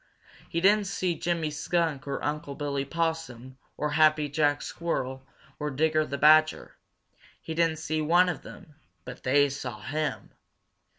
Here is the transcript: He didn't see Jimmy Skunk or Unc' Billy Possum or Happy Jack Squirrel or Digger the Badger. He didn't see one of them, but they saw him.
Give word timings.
He 0.49 0.61
didn't 0.61 0.87
see 0.87 1.13
Jimmy 1.13 1.51
Skunk 1.51 2.07
or 2.07 2.23
Unc' 2.23 2.57
Billy 2.57 2.85
Possum 2.85 3.59
or 3.77 3.91
Happy 3.91 4.29
Jack 4.29 4.63
Squirrel 4.63 5.21
or 5.59 5.69
Digger 5.69 6.07
the 6.07 6.17
Badger. 6.17 6.75
He 7.39 7.53
didn't 7.53 7.77
see 7.77 8.01
one 8.01 8.27
of 8.27 8.41
them, 8.41 8.73
but 9.05 9.21
they 9.21 9.47
saw 9.47 9.79
him. 9.79 10.31